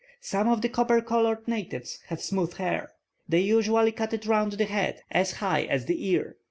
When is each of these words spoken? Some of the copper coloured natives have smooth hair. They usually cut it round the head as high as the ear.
Some 0.21 0.47
of 0.49 0.63
the 0.63 0.69
copper 0.69 0.99
coloured 0.99 1.47
natives 1.47 1.99
have 2.07 2.23
smooth 2.23 2.55
hair. 2.55 2.89
They 3.29 3.41
usually 3.41 3.91
cut 3.91 4.13
it 4.15 4.25
round 4.25 4.53
the 4.53 4.65
head 4.65 5.03
as 5.11 5.33
high 5.33 5.65
as 5.65 5.85
the 5.85 6.07
ear. 6.09 6.37